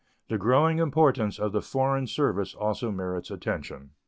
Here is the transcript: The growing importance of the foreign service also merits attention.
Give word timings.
The 0.29 0.37
growing 0.39 0.79
importance 0.79 1.37
of 1.37 1.51
the 1.51 1.61
foreign 1.61 2.07
service 2.07 2.55
also 2.55 2.89
merits 2.89 3.29
attention. 3.29 3.91